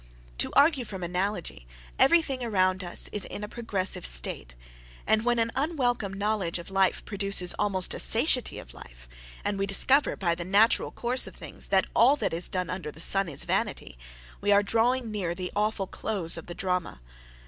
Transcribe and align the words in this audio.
To 0.39 0.51
argue 0.55 0.83
from 0.83 1.03
analogy, 1.03 1.67
every 1.99 2.23
thing 2.23 2.43
around 2.43 2.83
us 2.83 3.07
is 3.11 3.23
in 3.25 3.43
a 3.43 3.47
progressive 3.47 4.03
state; 4.03 4.55
and 5.05 5.23
when 5.23 5.37
an 5.37 5.51
unwelcome 5.55 6.13
knowledge 6.13 6.57
of 6.57 6.71
life 6.71 7.05
produces 7.05 7.53
almost 7.59 7.93
a 7.93 7.99
satiety 7.99 8.57
of 8.57 8.73
life, 8.73 9.07
and 9.45 9.59
we 9.59 9.67
discover 9.67 10.15
by 10.15 10.33
the 10.33 10.43
natural 10.43 10.89
course 10.89 11.27
of 11.27 11.35
things 11.35 11.67
that 11.67 11.85
all 11.95 12.15
that 12.15 12.33
is 12.33 12.49
done 12.49 12.71
under 12.71 12.89
the 12.91 12.99
sun 12.99 13.29
is 13.29 13.43
vanity, 13.43 13.95
we 14.41 14.51
are 14.51 14.63
drawing 14.63 15.11
near 15.11 15.35
the 15.35 15.51
awful 15.55 15.85
close 15.85 16.35
of 16.35 16.47
the 16.47 16.55
drama. 16.55 16.99